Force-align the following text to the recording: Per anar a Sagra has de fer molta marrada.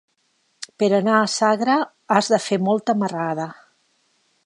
Per 0.83 0.89
anar 0.99 1.17
a 1.17 1.27
Sagra 1.35 1.77
has 2.17 2.33
de 2.35 2.43
fer 2.49 2.61
molta 2.71 2.97
marrada. 3.05 3.51